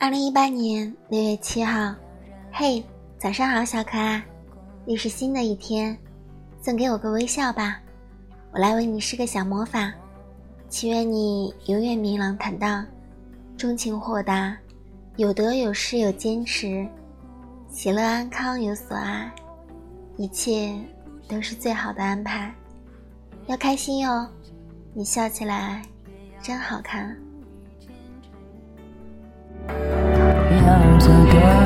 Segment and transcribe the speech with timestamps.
[0.00, 1.92] 二零一八年六月七号，
[2.52, 2.80] 嘿，
[3.18, 4.22] 早上好，小可爱，
[4.86, 5.98] 又是新的一天，
[6.62, 7.80] 送给我个微笑吧，
[8.52, 9.92] 我来为你施个小魔法，
[10.68, 12.86] 祈愿你永远明朗坦荡，
[13.56, 14.56] 钟情豁达，
[15.16, 16.86] 有得有失有坚持，
[17.68, 19.28] 喜乐安康有所爱，
[20.16, 20.72] 一切
[21.28, 22.54] 都是最好的安排，
[23.46, 24.28] 要开心哟，
[24.94, 25.82] 你笑起来
[26.40, 27.16] 真好看。
[30.98, 31.57] 要走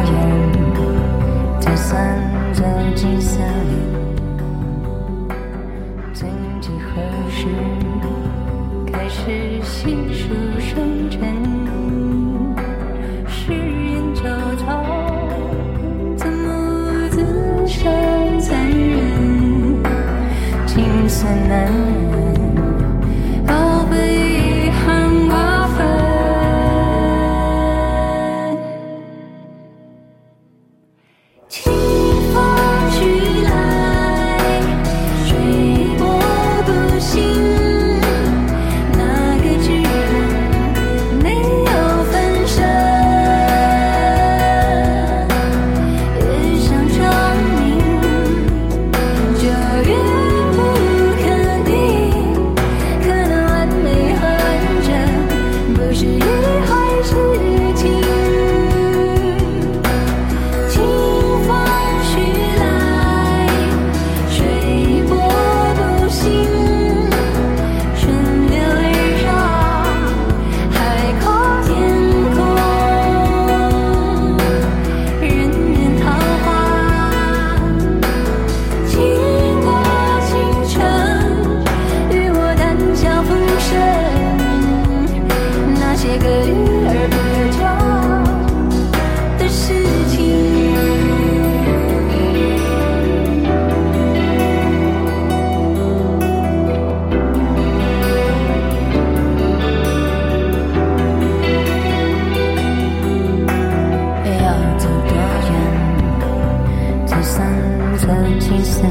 [108.03, 108.85] 曾经相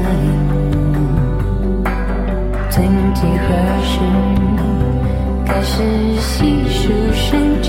[2.70, 3.46] 曾几何
[3.84, 4.00] 时，
[5.44, 5.82] 开始
[6.18, 7.61] 细数生命。